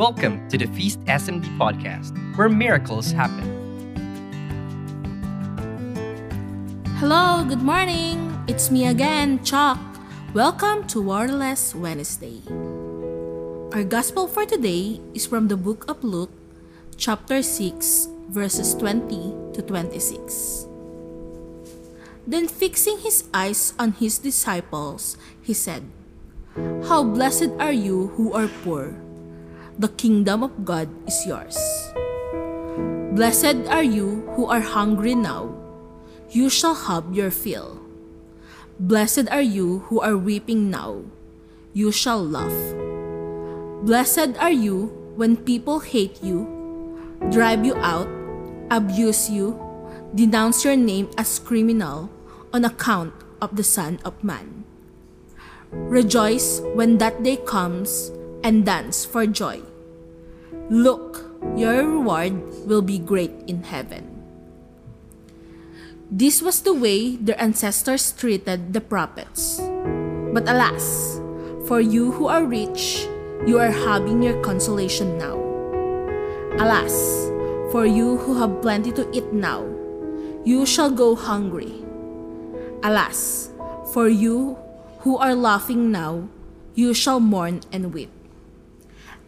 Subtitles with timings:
[0.00, 3.44] Welcome to the Feast SMD podcast, where miracles happen.
[6.96, 8.32] Hello, good morning.
[8.48, 9.76] It's me again, Chuck.
[10.32, 12.40] Welcome to Wordless Wednesday.
[13.76, 16.32] Our gospel for today is from the book of Luke,
[16.96, 20.68] chapter 6, verses 20 to 26.
[22.26, 25.84] Then, fixing his eyes on his disciples, he said,
[26.88, 28.96] How blessed are you who are poor!
[29.78, 31.56] The kingdom of God is yours.
[33.16, 35.48] Blessed are you who are hungry now,
[36.28, 37.80] you shall have your fill.
[38.78, 41.04] Blessed are you who are weeping now,
[41.72, 42.52] you shall laugh.
[43.84, 46.44] Blessed are you when people hate you,
[47.30, 48.08] drive you out,
[48.70, 49.56] abuse you,
[50.14, 52.10] denounce your name as criminal
[52.52, 54.64] on account of the Son of Man.
[55.72, 58.12] Rejoice when that day comes
[58.44, 59.62] and dance for joy.
[60.70, 61.24] Look,
[61.56, 62.34] your reward
[62.66, 64.08] will be great in heaven.
[66.10, 69.58] This was the way their ancestors treated the prophets.
[70.32, 71.20] But alas,
[71.66, 73.08] for you who are rich,
[73.46, 75.40] you are having your consolation now.
[76.60, 77.28] Alas,
[77.72, 79.64] for you who have plenty to eat now,
[80.44, 81.72] you shall go hungry.
[82.84, 83.48] Alas,
[83.92, 84.58] for you
[85.00, 86.28] who are laughing now,
[86.74, 88.12] you shall mourn and weep.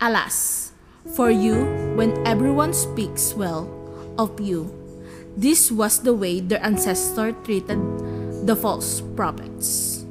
[0.00, 0.72] Alas,
[1.16, 1.64] for you,
[1.96, 3.64] when everyone speaks well
[4.18, 4.68] of you,
[5.36, 7.80] this was the way their ancestor treated
[8.44, 10.04] the false prophets.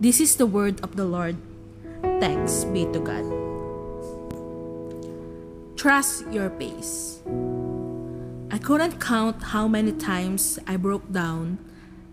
[0.00, 1.36] This is the word of the Lord.
[2.20, 3.24] Thanks be to God.
[5.80, 7.24] Trust your pace.
[8.52, 11.56] I couldn't count how many times I broke down,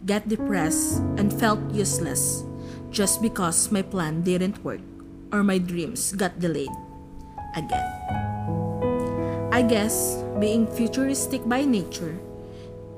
[0.05, 2.47] got depressed, and felt useless
[2.91, 4.97] just because my plan didn't work
[5.31, 6.72] or my dreams got delayed
[7.56, 7.88] again.
[9.52, 12.17] I guess being futuristic by nature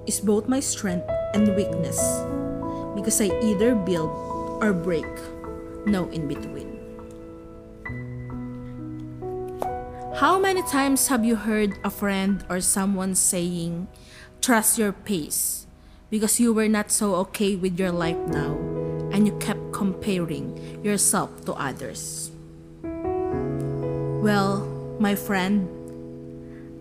[0.07, 1.97] is both my strength and weakness
[2.95, 4.11] because I either build
[4.61, 5.07] or break,
[5.85, 6.79] no in between.
[10.19, 13.87] How many times have you heard a friend or someone saying,
[14.41, 15.67] Trust your pace,
[16.09, 18.59] because you were not so okay with your life now
[19.11, 20.51] and you kept comparing
[20.83, 22.35] yourself to others?
[24.19, 24.67] Well,
[24.99, 25.71] my friend,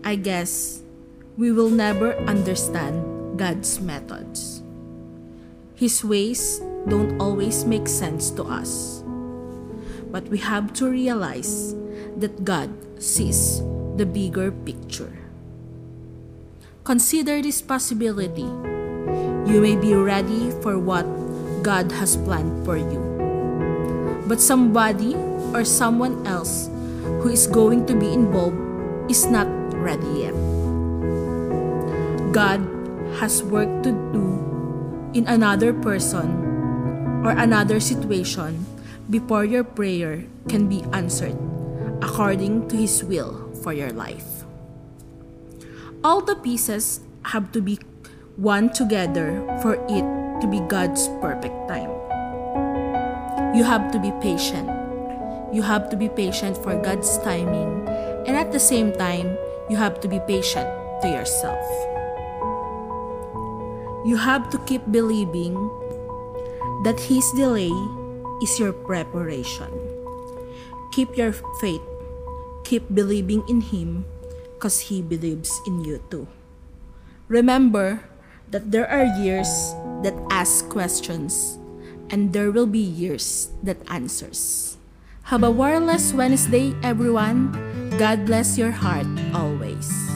[0.03, 0.83] I guess
[1.39, 4.59] we will never understand God's methods.
[5.79, 6.59] His ways
[6.91, 8.99] don't always make sense to us.
[10.11, 11.71] But we have to realize
[12.19, 12.67] that God
[12.99, 13.63] sees
[13.95, 15.15] the bigger picture.
[16.83, 18.49] Consider this possibility.
[19.47, 21.07] You may be ready for what
[21.63, 23.01] God has planned for you.
[24.27, 25.15] But somebody
[25.53, 26.69] or someone else
[27.21, 28.57] who is going to be involved
[29.09, 30.37] is not ready yet.
[32.31, 32.61] God
[33.17, 34.27] has work to do
[35.13, 36.29] in another person
[37.25, 38.65] or another situation
[39.09, 41.35] before your prayer can be answered
[42.01, 44.45] according to His will for your life.
[46.03, 47.01] All the pieces
[47.33, 47.79] have to be
[48.37, 51.91] one together for it to be God's perfect time.
[53.55, 54.69] You have to be patient.
[55.51, 57.87] You have to be patient for God's timing,
[58.29, 59.37] and at the same time,
[59.69, 60.69] you have to be patient
[61.01, 61.61] to yourself.
[64.05, 65.57] You have to keep believing
[66.83, 67.73] that His delay
[68.41, 69.67] is your preparation.
[70.93, 71.83] Keep your faith.
[72.63, 74.05] Keep believing in Him
[74.55, 76.27] because He believes in you too.
[77.27, 78.05] Remember
[78.49, 79.49] that there are years
[80.03, 81.57] that ask questions
[82.09, 84.77] and there will be years that answers.
[85.23, 87.53] Have a wireless Wednesday, everyone.
[87.97, 90.08] God bless your heart always.